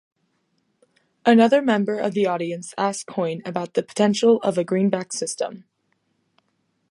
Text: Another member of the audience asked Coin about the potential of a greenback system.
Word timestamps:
Another 1.27 1.61
member 1.61 1.99
of 1.99 2.15
the 2.15 2.25
audience 2.25 2.73
asked 2.75 3.05
Coin 3.05 3.43
about 3.45 3.75
the 3.75 3.83
potential 3.83 4.37
of 4.41 4.57
a 4.57 4.63
greenback 4.63 5.13
system. 5.13 5.65